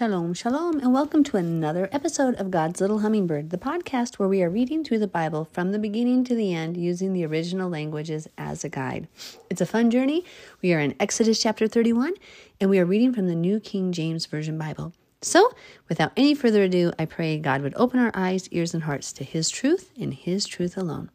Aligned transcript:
Shalom, 0.00 0.32
shalom, 0.32 0.78
and 0.78 0.94
welcome 0.94 1.22
to 1.24 1.36
another 1.36 1.86
episode 1.92 2.34
of 2.36 2.50
God's 2.50 2.80
Little 2.80 3.00
Hummingbird, 3.00 3.50
the 3.50 3.58
podcast 3.58 4.14
where 4.14 4.30
we 4.30 4.42
are 4.42 4.48
reading 4.48 4.82
through 4.82 5.00
the 5.00 5.06
Bible 5.06 5.44
from 5.44 5.72
the 5.72 5.78
beginning 5.78 6.24
to 6.24 6.34
the 6.34 6.54
end 6.54 6.78
using 6.78 7.12
the 7.12 7.26
original 7.26 7.68
languages 7.68 8.26
as 8.38 8.64
a 8.64 8.70
guide. 8.70 9.08
It's 9.50 9.60
a 9.60 9.66
fun 9.66 9.90
journey. 9.90 10.24
We 10.62 10.72
are 10.72 10.80
in 10.80 10.94
Exodus 10.98 11.42
chapter 11.42 11.68
31, 11.68 12.14
and 12.58 12.70
we 12.70 12.78
are 12.78 12.86
reading 12.86 13.12
from 13.12 13.26
the 13.26 13.34
New 13.34 13.60
King 13.60 13.92
James 13.92 14.24
Version 14.24 14.56
Bible. 14.56 14.94
So, 15.20 15.52
without 15.90 16.12
any 16.16 16.34
further 16.34 16.62
ado, 16.62 16.92
I 16.98 17.04
pray 17.04 17.36
God 17.36 17.60
would 17.60 17.74
open 17.76 18.00
our 18.00 18.10
eyes, 18.14 18.48
ears, 18.48 18.72
and 18.72 18.84
hearts 18.84 19.12
to 19.12 19.22
His 19.22 19.50
truth 19.50 19.92
and 20.00 20.14
His 20.14 20.46
truth 20.46 20.78
alone. 20.78 21.10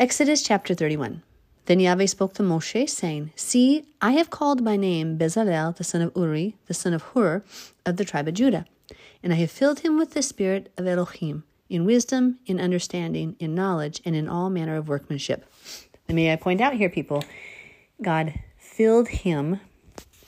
Exodus 0.00 0.42
chapter 0.42 0.74
31. 0.74 1.22
Then 1.66 1.78
Yahweh 1.78 2.06
spoke 2.06 2.34
to 2.34 2.42
Moshe, 2.42 2.88
saying, 2.88 3.32
See, 3.36 3.84
I 4.00 4.12
have 4.12 4.30
called 4.30 4.64
by 4.64 4.76
name 4.76 5.16
Bezalel, 5.16 5.76
the 5.76 5.84
son 5.84 6.02
of 6.02 6.12
Uri, 6.16 6.56
the 6.66 6.74
son 6.74 6.92
of 6.92 7.02
Hur, 7.02 7.44
of 7.86 7.96
the 7.96 8.04
tribe 8.04 8.26
of 8.26 8.34
Judah, 8.34 8.66
and 9.22 9.32
I 9.32 9.36
have 9.36 9.50
filled 9.50 9.80
him 9.80 9.96
with 9.96 10.10
the 10.12 10.22
spirit 10.22 10.72
of 10.76 10.86
Elohim, 10.86 11.44
in 11.68 11.84
wisdom, 11.84 12.38
in 12.46 12.60
understanding, 12.60 13.36
in 13.38 13.54
knowledge, 13.54 14.02
and 14.04 14.16
in 14.16 14.28
all 14.28 14.50
manner 14.50 14.76
of 14.76 14.88
workmanship. 14.88 15.46
And 16.08 16.16
may 16.16 16.32
I 16.32 16.36
point 16.36 16.60
out 16.60 16.74
here, 16.74 16.88
people, 16.88 17.22
God 18.02 18.34
filled 18.58 19.08
him, 19.08 19.60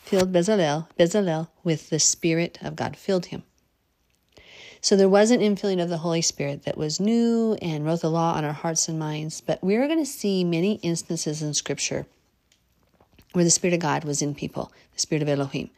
filled 0.03 0.33
Bezalel, 0.33 0.87
Bezalel 0.97 1.49
with 1.65 1.91
the 1.91 1.99
spirit 1.99 2.59
of 2.63 2.77
God, 2.77 2.97
filled 2.97 3.27
him. 3.27 3.43
So 4.85 4.97
there 4.97 5.09
was 5.09 5.31
an 5.31 5.41
infilling 5.41 5.83
of 5.83 5.89
the 5.89 5.97
Holy 5.97 6.21
Spirit 6.21 6.65
that 6.65 6.77
was 6.77 7.01
new 7.01 7.57
and 7.63 7.87
wrote 7.87 8.03
the 8.03 8.11
law 8.11 8.35
on 8.35 8.45
our 8.45 8.53
hearts 8.53 8.87
and 8.87 8.99
minds. 8.99 9.41
But 9.41 9.65
we're 9.65 9.87
going 9.87 9.99
to 9.99 10.05
see 10.05 10.45
many 10.45 10.75
instances 10.83 11.41
in 11.41 11.55
Scripture 11.55 12.05
where 13.33 13.45
the 13.45 13.51
Spirit 13.51 13.73
of 13.73 13.81
God 13.81 14.05
was 14.05 14.21
in 14.21 14.35
people, 14.35 14.71
the 14.93 15.01
Spirit 15.01 15.23
of 15.23 15.29
Elohim. 15.31 15.71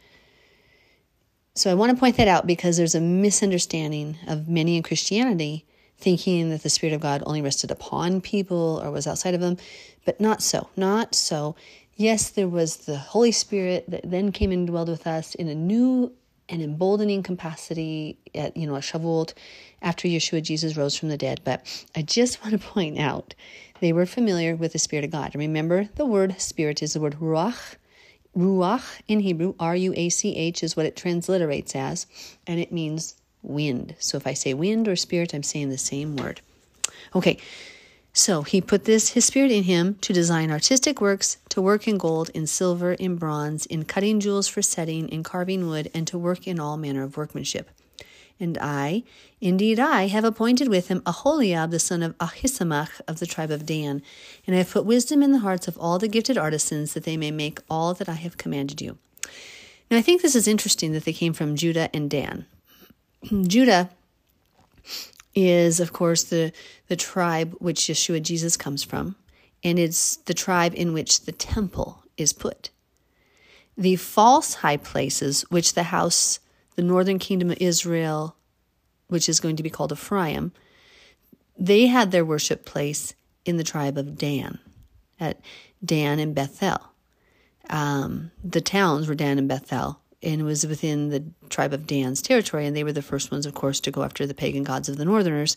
So 1.55 1.71
I 1.71 1.75
want 1.75 1.93
to 1.93 1.97
point 1.97 2.17
that 2.17 2.27
out 2.27 2.49
because 2.49 2.79
there's 2.79 2.97
a 2.97 3.01
misunderstanding 3.01 4.17
of 4.27 4.49
many 4.49 4.77
in 4.77 4.83
Christianity 4.83 5.65
thinking 5.99 6.51
that 6.51 6.65
the 6.65 6.69
Spirit 6.69 6.93
of 6.93 7.01
God 7.01 7.23
only 7.27 7.43
rested 7.43 7.71
upon 7.71 8.21
people 8.21 8.81
or 8.83 8.91
was 8.91 9.07
outside 9.07 9.35
of 9.35 9.41
them, 9.41 9.57
but 10.05 10.21
not 10.21 10.43
so. 10.43 10.69
Not 10.75 11.15
so. 11.15 11.55
Yes, 11.95 12.29
there 12.29 12.49
was 12.49 12.79
the 12.79 12.99
Holy 12.99 13.31
Spirit 13.31 13.89
that 13.89 14.11
then 14.11 14.33
came 14.33 14.51
and 14.51 14.67
dwelled 14.67 14.89
with 14.89 15.07
us 15.07 15.37
in 15.37 15.47
a 15.47 15.55
new 15.55 16.13
an 16.49 16.61
emboldening 16.61 17.23
capacity 17.23 18.19
at 18.35 18.57
you 18.57 18.67
know 18.67 18.77
a 18.77 18.81
Shavuot 18.81 19.35
after 19.83 20.09
Yeshua 20.09 20.43
Jesus 20.43 20.77
rose 20.77 20.97
from 20.97 21.09
the 21.09 21.17
dead. 21.17 21.41
But 21.45 21.87
I 21.95 22.03
just 22.03 22.43
want 22.43 22.61
to 22.61 22.67
point 22.67 22.99
out 22.99 23.35
they 23.81 23.93
were 23.93 24.07
familiar 24.07 24.57
with 24.57 24.73
the 24.73 24.79
Spirit 24.79 25.05
of 25.05 25.11
God. 25.11 25.35
Remember, 25.35 25.89
the 25.97 26.07
word 26.07 26.41
Spirit 26.41 26.83
is 26.83 26.95
the 26.95 27.01
word 27.01 27.17
ruach. 27.21 27.77
Ruach 28.37 29.01
in 29.09 29.21
Hebrew, 29.21 29.55
R 29.59 29.77
U 29.77 29.95
A 29.97 30.09
C 30.09 30.37
H, 30.37 30.63
is 30.63 30.77
what 30.77 30.87
it 30.87 30.97
transliterates 30.97 31.75
as, 31.75 32.07
and 32.47 32.61
it 32.61 32.71
means 32.71 33.15
wind. 33.43 33.95
So 33.99 34.17
if 34.17 34.27
I 34.27 34.35
say 34.35 34.55
wind 34.55 34.89
or 34.89 34.97
spirit, 34.97 35.33
I'm 35.33 35.43
saying 35.43 35.71
the 35.71 35.79
same 35.79 36.17
word. 36.17 36.41
Okay, 37.15 37.39
so 38.19 38.41
he 38.41 38.63
put 38.63 38.87
this 38.87 39.11
his 39.11 39.27
spirit 39.27 39.51
in 39.51 39.65
him 39.65 39.97
to 39.97 40.15
design 40.15 40.51
artistic 40.51 41.03
works, 41.03 41.37
to 41.51 41.61
work 41.61 41.87
in 41.87 41.99
gold, 41.99 42.31
in 42.31 42.47
silver, 42.47 42.95
in 42.95 43.17
bronze, 43.17 43.67
in 43.67 43.85
cutting 43.85 44.21
jewels 44.21 44.49
for 44.49 44.63
setting, 44.63 45.07
in 45.11 45.23
carving 45.23 45.69
wood, 45.69 45.91
and 45.93 46.07
to 46.07 46.17
work 46.17 46.47
in 46.47 46.59
all 46.59 46.79
manner 46.79 47.03
of 47.03 47.19
workmanship. 47.19 47.69
And 48.41 48.57
I, 48.57 49.03
indeed 49.43 49.79
I, 49.79 50.07
have 50.07 50.25
appointed 50.25 50.69
with 50.69 50.89
him 50.89 51.03
Aholiab 51.05 51.71
the 51.71 51.79
son 51.79 52.03
of 52.03 52.17
Ahisamach 52.17 53.03
of 53.07 53.19
the 53.19 53.27
tribe 53.27 53.51
of 53.51 53.67
Dan, 53.67 54.01
and 54.47 54.57
I 54.57 54.61
have 54.61 54.71
put 54.71 54.87
wisdom 54.87 55.23
in 55.23 55.33
the 55.33 55.41
hearts 55.41 55.69
of 55.69 55.77
all 55.77 55.99
the 55.99 56.09
gifted 56.09 56.39
artisans 56.39 56.95
that 56.95 57.05
they 57.05 57.19
may 57.19 57.31
make 57.31 57.61
all 57.69 57.93
that 57.93 58.09
I 58.09 58.15
have 58.15 58.39
commanded 58.39 58.81
you. 58.81 58.97
Now 59.91 59.99
I 59.99 60.03
think 60.03 60.23
this 60.23 60.35
is 60.35 60.49
interesting 60.49 60.93
that 60.93 61.05
they 61.05 61.13
came 61.13 61.35
from 61.35 61.55
Judah 61.55 61.95
and 61.95 62.09
Dan. 62.09 62.47
Judah 63.47 63.91
is, 65.37 65.79
of 65.79 65.93
course, 65.93 66.25
the, 66.25 66.51
the 66.89 66.97
tribe 66.97 67.55
which 67.59 67.83
Yeshua 67.83 68.23
Jesus 68.23 68.57
comes 68.57 68.83
from, 68.83 69.15
and 69.63 69.79
it's 69.79 70.17
the 70.17 70.35
tribe 70.35 70.73
in 70.75 70.93
which 70.93 71.27
the 71.27 71.33
temple 71.33 72.03
is 72.17 72.33
put. 72.33 72.71
The 73.77 73.97
false 73.97 74.55
high 74.55 74.79
places, 74.79 75.43
which 75.43 75.75
the 75.75 75.85
house, 75.85 76.41
the 76.75 76.83
northern 76.83 77.19
kingdom 77.19 77.51
of 77.51 77.59
Israel, 77.61 78.37
which 79.09 79.29
is 79.29 79.39
going 79.39 79.57
to 79.57 79.63
be 79.63 79.71
called 79.71 79.93
Ephraim, 79.93 80.53
they 81.59 81.87
had 81.87 82.11
their 82.11 82.25
worship 82.25 82.65
place 82.65 83.15
in 83.45 83.59
the 83.59 83.65
tribe 83.65 83.99
of 83.99 84.17
Dan, 84.17 84.59
at 85.21 85.41
Dan 85.85 86.19
and 86.19 86.35
Bethel. 86.35 86.81
Um, 87.69 88.31
the 88.43 88.61
towns 88.61 89.07
were 89.07 89.15
Dan 89.15 89.39
and 89.39 89.49
Bethel, 89.49 90.01
and 90.27 90.45
was 90.45 90.67
within 90.67 91.09
the 91.11 91.25
tribe 91.49 91.73
of 91.73 91.87
Dan's 91.87 92.21
territory. 92.21 92.67
And 92.67 92.77
they 92.77 92.85
were 92.85 92.93
the 92.93 93.01
first 93.01 93.31
ones, 93.31 93.47
of 93.47 93.55
course, 93.55 93.79
to 93.81 93.93
go 93.93 94.03
after 94.03 94.27
the 94.27 94.35
pagan 94.35 94.65
gods 94.65 94.89
of 94.89 94.97
the 94.97 95.05
northerners 95.05 95.57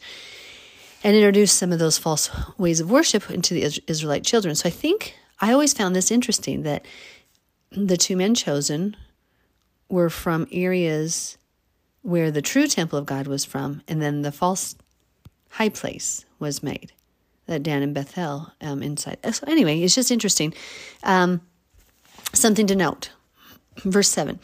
and 1.03 1.16
introduce 1.16 1.52
some 1.52 1.74
of 1.74 1.80
those 1.80 1.97
false 1.97 2.30
ways 2.57 2.79
of 2.79 2.91
worship 2.91 3.31
into 3.31 3.56
the 3.56 3.63
Israelite 3.88 4.24
children. 4.24 4.53
So 4.53 4.69
I 4.69 4.72
think 4.72 5.16
I 5.41 5.52
always 5.52 5.74
found 5.74 5.96
this 5.96 6.12
interesting 6.12 6.62
that 6.63 6.85
the 7.72 7.97
two 7.97 8.16
men 8.16 8.35
chosen 8.35 8.96
were 9.90 10.09
from 10.09 10.47
areas 10.52 11.38
where 12.03 12.29
the 12.29 12.41
true 12.41 12.68
temple 12.68 13.00
of 13.00 13.06
God 13.06 13.28
was 13.28 13.44
from, 13.44 13.81
and 13.88 14.02
then 14.02 14.22
the 14.22 14.31
false 14.31 14.75
high 15.50 15.69
place 15.69 16.25
was 16.38 16.63
made, 16.63 16.94
that 17.47 17.63
Dan 17.63 17.81
and 17.81 17.94
Bethel 17.94 18.53
um, 18.62 18.84
inside. 18.84 19.18
So 19.34 19.46
anyway, 19.47 19.81
it's 19.81 19.96
just 19.96 20.12
interesting. 20.12 20.53
Um, 21.03 21.41
something 22.34 22.68
to 22.68 22.75
note 22.75 23.09
Verse 23.84 24.09
7. 24.09 24.40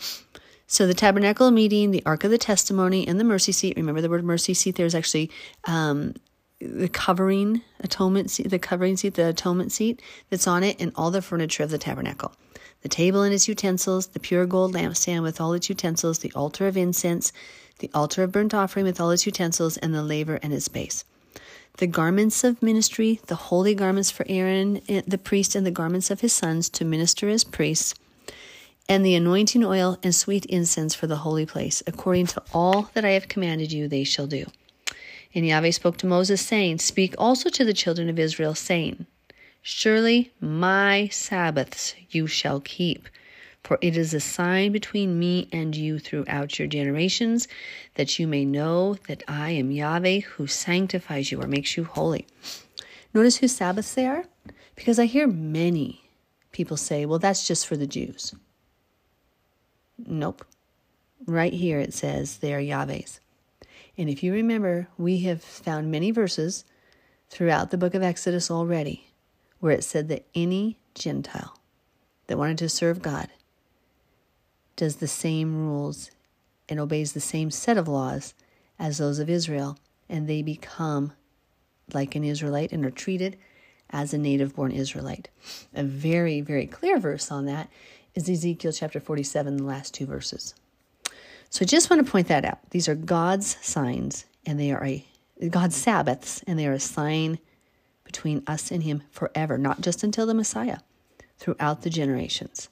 So 0.68 0.88
the 0.88 0.94
tabernacle 0.94 1.51
meeting, 1.51 1.91
the 1.91 2.03
ark 2.06 2.23
of 2.23 2.31
the 2.31 2.38
testimony, 2.38 3.07
and 3.07 3.19
the 3.19 3.23
mercy 3.23 3.51
seat. 3.51 3.78
Remember 3.78 4.01
the 4.01 4.09
word 4.09 4.23
mercy 4.23 4.53
seat? 4.53 4.75
There's 4.75 4.96
actually 4.96 5.29
um, 5.66 6.16
the 6.59 6.90
covering 6.90 7.62
atonement 7.81 8.31
seat, 8.31 8.50
the 8.50 8.59
covering 8.59 8.97
seat, 8.97 9.13
the 9.13 9.29
atonement 9.29 9.72
seat 9.72 10.01
that's 10.29 10.47
on 10.47 10.63
it, 10.63 10.79
and 10.79 10.91
all 10.96 11.12
the 11.12 11.22
furniture 11.22 11.63
of 11.63 11.69
the 11.69 11.78
tabernacle. 11.78 12.34
The 12.81 12.90
table 12.90 13.22
and 13.22 13.34
its 13.34 13.47
utensils, 13.47 14.07
the 14.07 14.19
pure 14.19 14.46
gold 14.46 14.73
lampstand 14.73 15.22
with 15.22 15.40
all 15.40 15.53
its 15.53 15.69
utensils, 15.69 16.19
the 16.19 16.31
altar 16.34 16.67
of 16.67 16.78
incense, 16.78 17.31
the 17.79 17.91
altar 17.94 18.23
of 18.23 18.31
burnt 18.31 18.53
offering 18.53 18.85
with 18.85 19.00
all 19.00 19.12
its 19.12 19.25
utensils, 19.25 19.78
and 19.78 19.94
the 19.94 20.03
laver 20.03 20.40
and 20.41 20.53
its 20.53 20.67
base. 20.67 21.03
The 21.78 21.88
garments 21.88 22.44
of 22.44 22.63
ministry, 22.63 23.19
the 23.28 23.35
holy 23.35 23.75
garments 23.75 24.09
for 24.09 24.25
Aaron 24.29 24.81
eh, 24.88 25.02
the 25.06 25.17
priest, 25.17 25.56
and 25.56 25.66
the 25.66 25.72
garments 25.72 26.09
of 26.09 26.22
his 26.22 26.34
sons 26.34 26.69
to 26.69 26.85
minister 26.85 27.28
as 27.28 27.44
priests 27.44 27.96
and 28.88 29.06
the 29.06 29.16
anointing 29.16 29.63
oil 29.63 29.97
and 30.03 30.13
sweet 30.13 30.46
incense 30.46 30.94
for 30.94 31.07
the 31.07 31.18
holy 31.18 31.46
place. 31.46 31.81
According 31.88 32.28
to 32.28 32.44
all 32.53 32.90
that 32.94 33.06
I 33.06 33.12
have 33.12 33.28
commanded 33.28 33.72
you, 33.72 33.88
they 33.88 34.03
shall 34.03 34.28
do. 34.28 34.46
And 35.34 35.46
Yahweh 35.46 35.72
spoke 35.72 35.97
to 35.97 36.06
Moses, 36.07 36.41
saying, 36.41 36.79
Speak 36.79 37.16
also 37.18 37.50
to 37.50 37.66
the 37.66 37.73
children 37.73 38.09
of 38.09 38.19
Israel, 38.19 38.56
saying, 38.56 39.06
Surely 39.62 40.31
my 40.40 41.07
Sabbaths 41.12 41.96
you 42.09 42.28
shall 42.28 42.62
keep, 42.62 43.09
for 43.63 43.79
it 43.81 43.97
is 43.97 44.13
a 44.13 44.19
sign 44.19 44.72
between 44.72 45.17
me 45.17 45.50
and 45.52 45.75
you 45.75 45.97
throughout 45.97 46.59
your 46.59 46.67
generations, 46.67 47.47
that 47.96 48.19
you 48.19 48.28
may 48.28 48.46
know 48.46 48.94
that 49.07 49.23
I 49.28 49.52
am 49.52 49.72
Yahweh 49.72 50.19
who 50.19 50.46
sanctifies 50.46 51.31
you 51.31 51.41
or 51.41 51.47
makes 51.47 51.75
you 51.75 51.84
holy. 51.84 52.28
Notice 53.13 53.38
whose 53.38 53.56
Sabbaths 53.56 53.96
they 53.96 54.06
are? 54.06 54.25
Because 54.75 55.00
I 55.00 55.06
hear 55.06 55.25
many 55.25 56.02
people 56.52 56.78
say, 56.78 57.06
well, 57.06 57.19
that's 57.19 57.47
just 57.47 57.66
for 57.66 57.75
the 57.75 57.88
Jews. 57.88 58.35
Nope. 59.98 60.46
Right 61.26 61.54
here 61.54 61.80
it 61.80 61.94
says 61.94 62.38
they 62.38 62.54
are 62.54 62.60
Yahweh's. 62.60 63.20
And 63.98 64.10
if 64.10 64.24
you 64.24 64.34
remember, 64.34 64.88
we 64.98 65.20
have 65.22 65.42
found 65.42 65.92
many 65.92 66.12
verses 66.12 66.66
throughout 67.30 67.72
the 67.72 67.78
book 67.78 67.94
of 67.94 68.04
Exodus 68.04 68.52
already 68.52 69.08
where 69.60 69.72
it 69.72 69.84
said 69.84 70.10
that 70.10 70.26
any 70.36 70.78
Gentile 70.94 71.58
that 72.28 72.38
wanted 72.38 72.58
to 72.59 72.70
serve 72.70 73.02
God 73.02 73.30
does 74.76 74.97
the 74.97 75.08
same 75.08 75.56
rules 75.56 76.12
and 76.68 76.80
obeys 76.80 77.14
the 77.14 77.20
same 77.20 77.52
set 77.52 77.78
of 77.78 77.88
laws 77.88 78.34
as 78.78 78.98
those 78.98 79.20
of 79.20 79.30
Israel, 79.30 79.78
and 80.09 80.28
they 80.28 80.41
become 80.41 81.14
like 81.94 82.16
an 82.16 82.24
Israelite 82.24 82.72
and 82.72 82.86
are 82.86 82.91
treated 82.91 83.38
as 83.90 84.14
a 84.14 84.18
native 84.18 84.56
born 84.56 84.72
Israelite. 84.72 85.30
A 85.74 85.84
very, 85.84 86.41
very 86.41 86.66
clear 86.66 87.00
verse 87.00 87.32
on 87.32 87.46
that 87.46 87.70
is 88.16 88.29
Ezekiel 88.29 88.72
chapter 88.72 89.02
47, 89.02 89.58
the 89.58 89.64
last 89.64 89.94
two 89.94 90.06
verses. 90.06 90.56
So 91.50 91.64
I 91.64 91.66
just 91.66 91.90
want 91.90 92.06
to 92.06 92.09
point 92.09 92.29
that 92.29 92.46
out. 92.46 92.59
These 92.70 92.88
are 92.88 92.96
God's 92.96 93.58
signs, 93.62 94.26
and 94.46 94.58
they 94.58 94.72
are 94.72 94.84
a 94.84 95.06
God's 95.50 95.76
Sabbaths, 95.76 96.41
and 96.47 96.58
they 96.58 96.66
are 96.66 96.72
a 96.72 96.79
sign 96.79 97.40
between 98.06 98.41
us 98.47 98.72
and 98.72 98.84
Him 98.84 99.03
forever, 99.12 99.58
not 99.58 99.82
just 99.82 100.02
until 100.02 100.26
the 100.26 100.34
Messiah, 100.34 100.78
throughout 101.38 101.82
the 101.82 101.90
generations. 101.90 102.70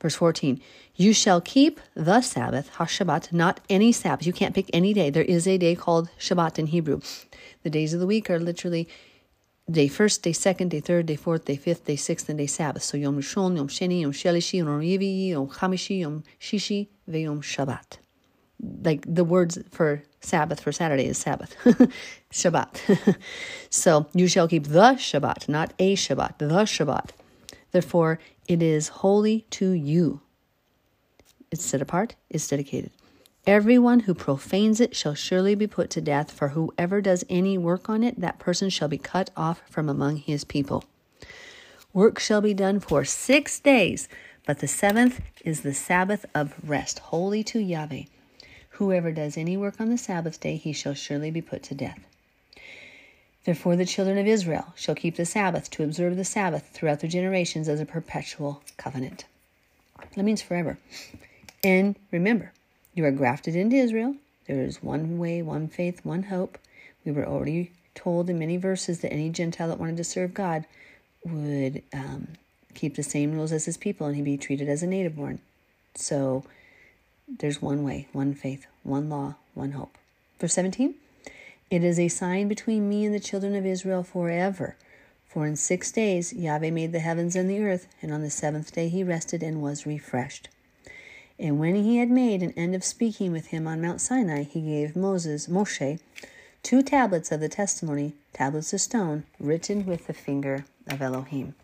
Verse 0.00 0.14
14, 0.14 0.60
you 0.94 1.12
shall 1.12 1.40
keep 1.40 1.80
the 1.94 2.20
Sabbath, 2.20 2.70
HaShabbat, 2.74 3.32
not 3.32 3.60
any 3.68 3.90
Sabbath. 3.90 4.26
You 4.26 4.32
can't 4.32 4.54
pick 4.54 4.70
any 4.72 4.92
day. 4.92 5.10
There 5.10 5.24
is 5.24 5.48
a 5.48 5.58
day 5.58 5.74
called 5.74 6.10
Shabbat 6.18 6.58
in 6.58 6.68
Hebrew. 6.68 7.00
The 7.64 7.70
days 7.70 7.92
of 7.92 8.00
the 8.00 8.06
week 8.06 8.30
are 8.30 8.38
literally 8.38 8.88
day 9.70 9.88
first, 9.88 10.22
day 10.22 10.32
second, 10.32 10.70
day 10.70 10.80
third, 10.80 11.06
day 11.06 11.16
fourth, 11.16 11.44
day 11.44 11.56
fifth, 11.56 11.84
day 11.84 11.96
sixth, 11.96 12.28
and 12.28 12.38
day 12.38 12.46
Sabbath. 12.46 12.82
So 12.82 12.96
Yom 12.96 13.16
Rishon, 13.16 13.56
Yom 13.56 13.68
Sheni, 13.68 14.02
Yom 14.02 14.12
Shelishi, 14.12 14.58
Yom 14.58 14.68
Revi, 14.68 15.28
Yom 15.28 15.48
Chamishi, 15.48 16.00
Yom 16.00 16.22
Shishi, 16.40 16.88
Yom 17.06 17.40
Shabbat. 17.40 17.98
Like 18.82 19.04
the 19.06 19.24
words 19.24 19.58
for 19.70 20.02
Sabbath 20.20 20.60
for 20.60 20.72
Saturday 20.72 21.06
is 21.06 21.18
Sabbath, 21.18 21.56
Shabbat. 22.32 23.16
so 23.70 24.06
you 24.14 24.28
shall 24.28 24.48
keep 24.48 24.64
the 24.64 24.94
Shabbat, 24.94 25.48
not 25.48 25.72
a 25.78 25.96
Shabbat, 25.96 26.38
the 26.38 26.46
Shabbat. 26.46 27.10
Therefore, 27.72 28.18
it 28.46 28.62
is 28.62 28.88
holy 28.88 29.46
to 29.50 29.72
you. 29.72 30.20
It's 31.50 31.64
set 31.64 31.82
apart, 31.82 32.14
it's 32.30 32.46
dedicated. 32.48 32.90
Everyone 33.46 34.00
who 34.00 34.14
profanes 34.14 34.80
it 34.80 34.96
shall 34.96 35.14
surely 35.14 35.54
be 35.54 35.66
put 35.66 35.90
to 35.90 36.00
death, 36.00 36.30
for 36.30 36.48
whoever 36.48 37.02
does 37.02 37.24
any 37.28 37.58
work 37.58 37.90
on 37.90 38.02
it, 38.02 38.18
that 38.18 38.38
person 38.38 38.70
shall 38.70 38.88
be 38.88 38.96
cut 38.96 39.28
off 39.36 39.62
from 39.68 39.90
among 39.90 40.16
his 40.16 40.44
people. 40.44 40.84
Work 41.92 42.18
shall 42.18 42.40
be 42.40 42.54
done 42.54 42.80
for 42.80 43.04
six 43.04 43.60
days, 43.60 44.08
but 44.46 44.60
the 44.60 44.66
seventh 44.66 45.20
is 45.44 45.60
the 45.60 45.74
Sabbath 45.74 46.24
of 46.34 46.54
rest, 46.66 47.00
holy 47.00 47.44
to 47.44 47.58
Yahweh. 47.58 48.04
Whoever 48.70 49.12
does 49.12 49.36
any 49.36 49.58
work 49.58 49.78
on 49.78 49.90
the 49.90 49.98
Sabbath 49.98 50.40
day, 50.40 50.56
he 50.56 50.72
shall 50.72 50.94
surely 50.94 51.30
be 51.30 51.42
put 51.42 51.62
to 51.64 51.74
death. 51.74 52.00
Therefore, 53.44 53.76
the 53.76 53.84
children 53.84 54.16
of 54.16 54.26
Israel 54.26 54.72
shall 54.74 54.94
keep 54.94 55.16
the 55.16 55.26
Sabbath 55.26 55.70
to 55.72 55.84
observe 55.84 56.16
the 56.16 56.24
Sabbath 56.24 56.70
throughout 56.72 57.00
their 57.00 57.10
generations 57.10 57.68
as 57.68 57.78
a 57.78 57.84
perpetual 57.84 58.62
covenant. 58.78 59.26
That 60.16 60.24
means 60.24 60.40
forever. 60.40 60.78
And 61.62 61.94
remember, 62.10 62.52
you 62.94 63.04
are 63.04 63.10
grafted 63.10 63.56
into 63.56 63.76
Israel. 63.76 64.14
There 64.46 64.62
is 64.62 64.82
one 64.82 65.18
way, 65.18 65.42
one 65.42 65.68
faith, 65.68 66.04
one 66.04 66.24
hope. 66.24 66.58
We 67.04 67.12
were 67.12 67.26
already 67.26 67.72
told 67.94 68.30
in 68.30 68.38
many 68.38 68.56
verses 68.56 69.00
that 69.00 69.12
any 69.12 69.30
Gentile 69.30 69.68
that 69.68 69.78
wanted 69.78 69.96
to 69.98 70.04
serve 70.04 70.34
God 70.34 70.64
would 71.24 71.82
um, 71.92 72.28
keep 72.74 72.96
the 72.96 73.02
same 73.02 73.32
rules 73.32 73.52
as 73.52 73.64
his 73.64 73.76
people 73.76 74.06
and 74.06 74.16
he'd 74.16 74.24
be 74.24 74.36
treated 74.36 74.68
as 74.68 74.82
a 74.82 74.86
native 74.86 75.16
born. 75.16 75.40
So 75.94 76.44
there's 77.26 77.62
one 77.62 77.82
way, 77.82 78.08
one 78.12 78.34
faith, 78.34 78.66
one 78.82 79.08
law, 79.08 79.36
one 79.54 79.72
hope. 79.72 79.96
Verse 80.38 80.54
17 80.54 80.94
It 81.70 81.82
is 81.82 81.98
a 81.98 82.08
sign 82.08 82.48
between 82.48 82.88
me 82.88 83.04
and 83.04 83.14
the 83.14 83.20
children 83.20 83.54
of 83.54 83.66
Israel 83.66 84.02
forever. 84.02 84.76
For 85.26 85.46
in 85.46 85.56
six 85.56 85.90
days 85.90 86.32
Yahweh 86.32 86.70
made 86.70 86.92
the 86.92 87.00
heavens 87.00 87.34
and 87.34 87.50
the 87.50 87.60
earth, 87.60 87.88
and 88.00 88.12
on 88.12 88.22
the 88.22 88.30
seventh 88.30 88.72
day 88.72 88.88
he 88.88 89.02
rested 89.02 89.42
and 89.42 89.60
was 89.62 89.86
refreshed. 89.86 90.48
And 91.38 91.58
when 91.58 91.74
he 91.74 91.98
had 91.98 92.10
made 92.10 92.42
an 92.42 92.52
end 92.52 92.74
of 92.74 92.84
speaking 92.84 93.32
with 93.32 93.46
him 93.48 93.66
on 93.66 93.82
Mount 93.82 94.00
Sinai, 94.00 94.44
he 94.44 94.60
gave 94.60 94.94
Moses, 94.94 95.48
Moshe, 95.48 95.98
two 96.62 96.82
tablets 96.82 97.32
of 97.32 97.40
the 97.40 97.48
testimony, 97.48 98.14
tablets 98.32 98.72
of 98.72 98.80
stone, 98.80 99.24
written 99.40 99.84
with 99.84 100.06
the 100.06 100.14
finger 100.14 100.64
of 100.88 101.02
Elohim. 101.02 101.54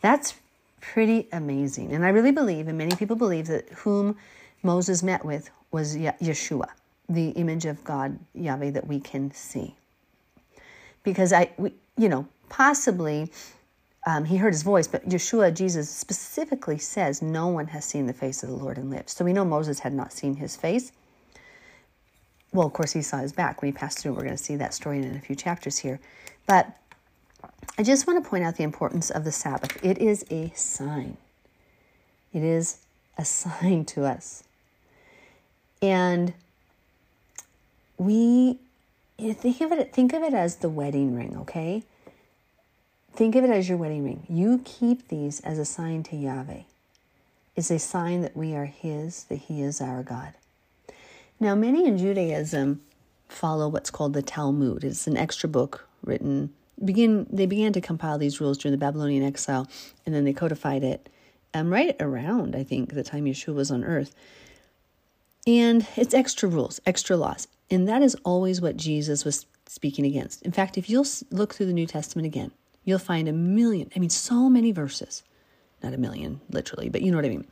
That's 0.00 0.34
pretty 0.80 1.28
amazing. 1.32 1.92
And 1.92 2.04
I 2.04 2.08
really 2.08 2.32
believe, 2.32 2.68
and 2.68 2.76
many 2.76 2.96
people 2.96 3.16
believe, 3.16 3.46
that 3.46 3.68
whom 3.70 4.16
Moses 4.62 5.02
met 5.02 5.24
with 5.24 5.50
was 5.70 5.96
Yeshua, 5.96 6.68
the 7.08 7.30
image 7.30 7.66
of 7.66 7.82
God, 7.84 8.18
Yahweh, 8.34 8.70
that 8.70 8.86
we 8.86 9.00
can 9.00 9.32
see. 9.32 9.74
Because 11.02 11.32
I, 11.32 11.50
we, 11.56 11.72
you 11.96 12.08
know, 12.08 12.26
possibly 12.48 13.30
um, 14.06 14.24
he 14.24 14.36
heard 14.36 14.52
his 14.54 14.62
voice, 14.62 14.86
but 14.86 15.06
Yeshua, 15.08 15.52
Jesus, 15.52 15.90
specifically 15.90 16.78
says, 16.78 17.20
No 17.20 17.48
one 17.48 17.66
has 17.66 17.84
seen 17.84 18.06
the 18.06 18.12
face 18.12 18.44
of 18.44 18.48
the 18.48 18.54
Lord 18.54 18.78
and 18.78 18.88
lived. 18.88 19.10
So 19.10 19.24
we 19.24 19.32
know 19.32 19.44
Moses 19.44 19.80
had 19.80 19.92
not 19.92 20.12
seen 20.12 20.36
his 20.36 20.54
face. 20.54 20.92
Well, 22.52 22.68
of 22.68 22.72
course, 22.72 22.92
he 22.92 23.02
saw 23.02 23.18
his 23.18 23.32
back 23.32 23.60
when 23.60 23.72
he 23.72 23.76
passed 23.76 23.98
through. 23.98 24.12
We're 24.12 24.22
going 24.22 24.36
to 24.36 24.42
see 24.42 24.54
that 24.56 24.72
story 24.72 24.98
in 24.98 25.16
a 25.16 25.20
few 25.20 25.34
chapters 25.34 25.78
here. 25.78 25.98
But 26.46 26.70
I 27.76 27.82
just 27.82 28.06
want 28.06 28.22
to 28.22 28.30
point 28.30 28.44
out 28.44 28.56
the 28.56 28.62
importance 28.62 29.10
of 29.10 29.24
the 29.24 29.32
Sabbath. 29.32 29.84
It 29.84 29.98
is 29.98 30.24
a 30.30 30.52
sign, 30.54 31.16
it 32.32 32.44
is 32.44 32.78
a 33.18 33.24
sign 33.26 33.84
to 33.86 34.04
us. 34.04 34.44
And 35.82 36.32
we 37.98 38.58
think 39.18 39.60
of 39.60 39.72
it 39.72 39.92
think 39.92 40.12
of 40.12 40.22
it 40.22 40.32
as 40.32 40.56
the 40.56 40.68
wedding 40.68 41.16
ring, 41.16 41.36
okay? 41.40 41.82
Think 43.16 43.34
of 43.34 43.44
it 43.44 43.50
as 43.50 43.66
your 43.66 43.78
wedding 43.78 44.04
ring. 44.04 44.26
You 44.28 44.60
keep 44.62 45.08
these 45.08 45.40
as 45.40 45.58
a 45.58 45.64
sign 45.64 46.02
to 46.04 46.16
Yahweh. 46.16 46.64
It's 47.56 47.70
a 47.70 47.78
sign 47.78 48.20
that 48.20 48.36
we 48.36 48.54
are 48.54 48.66
His, 48.66 49.24
that 49.24 49.36
He 49.36 49.62
is 49.62 49.80
our 49.80 50.02
God. 50.02 50.34
Now, 51.40 51.54
many 51.54 51.86
in 51.86 51.96
Judaism 51.96 52.82
follow 53.26 53.68
what's 53.68 53.90
called 53.90 54.12
the 54.12 54.20
Talmud. 54.20 54.84
It's 54.84 55.06
an 55.06 55.16
extra 55.16 55.48
book 55.48 55.88
written. 56.04 56.52
Begin 56.84 57.26
they 57.30 57.46
began 57.46 57.72
to 57.72 57.80
compile 57.80 58.18
these 58.18 58.38
rules 58.38 58.58
during 58.58 58.72
the 58.72 58.84
Babylonian 58.84 59.22
exile, 59.22 59.66
and 60.04 60.14
then 60.14 60.24
they 60.24 60.34
codified 60.34 60.84
it 60.84 61.08
um, 61.54 61.72
right 61.72 61.96
around 61.98 62.54
I 62.54 62.64
think 62.64 62.92
the 62.92 63.02
time 63.02 63.24
Yeshua 63.24 63.54
was 63.54 63.70
on 63.70 63.82
earth. 63.82 64.14
And 65.46 65.86
it's 65.96 66.12
extra 66.12 66.50
rules, 66.50 66.80
extra 66.84 67.16
laws, 67.16 67.48
and 67.70 67.88
that 67.88 68.02
is 68.02 68.14
always 68.24 68.60
what 68.60 68.76
Jesus 68.76 69.24
was 69.24 69.46
speaking 69.64 70.04
against. 70.04 70.42
In 70.42 70.52
fact, 70.52 70.76
if 70.76 70.90
you'll 70.90 71.06
look 71.30 71.54
through 71.54 71.66
the 71.66 71.72
New 71.72 71.86
Testament 71.86 72.26
again, 72.26 72.50
you'll 72.86 72.98
find 72.98 73.28
a 73.28 73.32
million, 73.32 73.90
I 73.94 73.98
mean, 73.98 74.08
so 74.08 74.48
many 74.48 74.72
verses, 74.72 75.22
not 75.82 75.92
a 75.92 75.98
million 75.98 76.40
literally, 76.48 76.88
but 76.88 77.02
you 77.02 77.10
know 77.10 77.18
what 77.18 77.26
I 77.26 77.30
mean, 77.30 77.46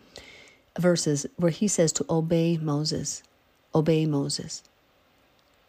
verses 0.78 1.26
where 1.36 1.50
he 1.50 1.69
says 1.69 1.92
to 1.94 2.06
obey 2.08 2.56
Moses, 2.56 3.22
obey 3.75 4.06
Moses. 4.06 4.62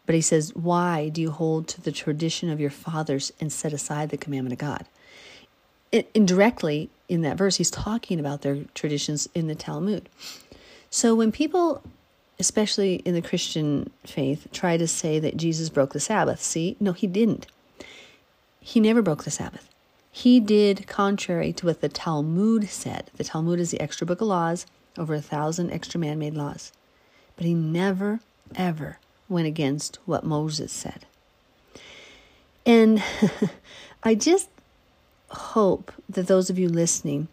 But 0.06 0.14
he 0.14 0.20
says, 0.20 0.54
Why 0.54 1.08
do 1.08 1.20
you 1.20 1.32
hold 1.32 1.66
to 1.68 1.82
the 1.82 1.92
tradition 1.92 2.48
of 2.48 2.60
your 2.60 2.70
fathers 2.70 3.32
and 3.40 3.52
set 3.52 3.72
aside 3.72 4.10
the 4.10 4.16
commandment 4.16 4.52
of 4.52 4.58
God? 4.58 4.86
Indirectly, 6.14 6.88
in 7.08 7.22
that 7.22 7.36
verse, 7.36 7.56
he's 7.56 7.70
talking 7.70 8.20
about 8.20 8.42
their 8.42 8.58
traditions 8.74 9.28
in 9.34 9.48
the 9.48 9.54
Talmud. 9.54 10.08
So 10.90 11.14
when 11.14 11.32
people, 11.32 11.82
especially 12.38 12.96
in 12.96 13.14
the 13.14 13.22
Christian 13.22 13.90
faith, 14.04 14.46
try 14.52 14.76
to 14.76 14.86
say 14.86 15.18
that 15.18 15.36
Jesus 15.36 15.70
broke 15.70 15.92
the 15.92 16.00
Sabbath, 16.00 16.40
see, 16.40 16.76
no, 16.78 16.92
he 16.92 17.06
didn't. 17.08 17.48
He 18.66 18.80
never 18.80 19.00
broke 19.00 19.22
the 19.22 19.30
Sabbath. 19.30 19.70
He 20.10 20.40
did 20.40 20.88
contrary 20.88 21.52
to 21.52 21.66
what 21.66 21.80
the 21.80 21.88
Talmud 21.88 22.68
said. 22.68 23.12
The 23.16 23.22
Talmud 23.22 23.60
is 23.60 23.70
the 23.70 23.80
extra 23.80 24.04
book 24.04 24.20
of 24.20 24.26
laws, 24.26 24.66
over 24.98 25.14
a 25.14 25.20
thousand 25.20 25.70
extra 25.70 26.00
man 26.00 26.18
made 26.18 26.34
laws. 26.34 26.72
But 27.36 27.46
he 27.46 27.54
never, 27.54 28.18
ever 28.56 28.98
went 29.28 29.46
against 29.46 30.00
what 30.04 30.24
Moses 30.24 30.72
said. 30.72 31.06
And 32.66 33.04
I 34.02 34.16
just 34.16 34.48
hope 35.28 35.92
that 36.08 36.26
those 36.26 36.50
of 36.50 36.58
you 36.58 36.68
listening 36.68 37.28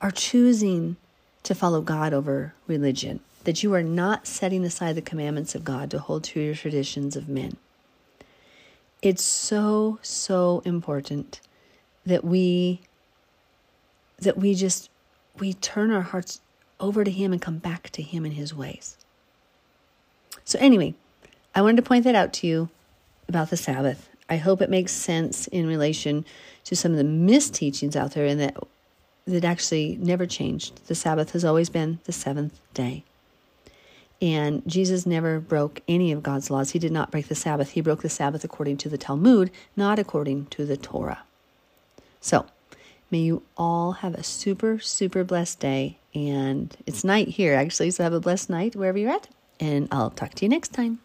are 0.00 0.12
choosing 0.12 0.94
to 1.42 1.56
follow 1.56 1.80
God 1.80 2.14
over 2.14 2.54
religion, 2.68 3.18
that 3.42 3.64
you 3.64 3.74
are 3.74 3.82
not 3.82 4.28
setting 4.28 4.64
aside 4.64 4.94
the 4.94 5.02
commandments 5.02 5.56
of 5.56 5.64
God 5.64 5.90
to 5.90 5.98
hold 5.98 6.22
to 6.22 6.40
your 6.40 6.54
traditions 6.54 7.16
of 7.16 7.28
men. 7.28 7.56
It's 9.00 9.22
so, 9.22 9.98
so 10.02 10.62
important 10.64 11.40
that 12.04 12.24
we 12.24 12.80
that 14.20 14.36
we 14.36 14.54
just 14.54 14.90
we 15.38 15.54
turn 15.54 15.92
our 15.92 16.02
hearts 16.02 16.40
over 16.80 17.04
to 17.04 17.10
him 17.10 17.32
and 17.32 17.40
come 17.40 17.58
back 17.58 17.90
to 17.90 18.02
him 18.02 18.24
in 18.26 18.32
his 18.32 18.52
ways. 18.52 18.96
So 20.44 20.58
anyway, 20.58 20.94
I 21.54 21.62
wanted 21.62 21.76
to 21.76 21.82
point 21.82 22.04
that 22.04 22.14
out 22.14 22.32
to 22.34 22.46
you 22.46 22.68
about 23.28 23.50
the 23.50 23.56
Sabbath. 23.56 24.08
I 24.28 24.36
hope 24.36 24.60
it 24.60 24.70
makes 24.70 24.92
sense 24.92 25.46
in 25.46 25.66
relation 25.66 26.24
to 26.64 26.74
some 26.74 26.92
of 26.92 26.98
the 26.98 27.04
misteachings 27.04 27.96
out 27.96 28.12
there 28.12 28.26
and 28.26 28.40
that 28.40 28.56
that 29.26 29.44
actually 29.44 29.98
never 30.00 30.26
changed. 30.26 30.86
The 30.86 30.94
Sabbath 30.94 31.32
has 31.32 31.44
always 31.44 31.68
been 31.68 31.98
the 32.04 32.12
seventh 32.12 32.58
day. 32.72 33.04
And 34.20 34.62
Jesus 34.66 35.06
never 35.06 35.38
broke 35.38 35.80
any 35.86 36.10
of 36.10 36.22
God's 36.22 36.50
laws. 36.50 36.70
He 36.70 36.78
did 36.78 36.90
not 36.90 37.10
break 37.10 37.28
the 37.28 37.34
Sabbath. 37.34 37.70
He 37.70 37.80
broke 37.80 38.02
the 38.02 38.08
Sabbath 38.08 38.42
according 38.42 38.76
to 38.78 38.88
the 38.88 38.98
Talmud, 38.98 39.50
not 39.76 39.98
according 39.98 40.46
to 40.46 40.66
the 40.66 40.76
Torah. 40.76 41.22
So, 42.20 42.46
may 43.10 43.18
you 43.18 43.42
all 43.56 43.92
have 43.92 44.14
a 44.14 44.24
super, 44.24 44.80
super 44.80 45.22
blessed 45.22 45.60
day. 45.60 45.98
And 46.14 46.76
it's 46.84 47.04
night 47.04 47.28
here, 47.28 47.54
actually. 47.54 47.92
So, 47.92 48.02
have 48.02 48.12
a 48.12 48.20
blessed 48.20 48.50
night 48.50 48.74
wherever 48.74 48.98
you're 48.98 49.12
at. 49.12 49.28
And 49.60 49.86
I'll 49.92 50.10
talk 50.10 50.34
to 50.34 50.44
you 50.44 50.48
next 50.48 50.72
time. 50.72 50.98